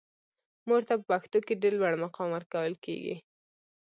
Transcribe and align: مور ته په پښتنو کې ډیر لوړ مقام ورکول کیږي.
مور 0.67 0.81
ته 0.87 0.93
په 0.99 1.03
پښتنو 1.11 1.45
کې 1.45 1.59
ډیر 1.61 1.73
لوړ 1.79 1.93
مقام 2.03 2.29
ورکول 2.33 2.73
کیږي. 2.85 3.15